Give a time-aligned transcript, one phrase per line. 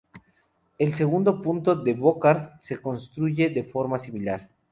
[0.79, 4.49] El segundo punto de Brocard se construye de forma similar.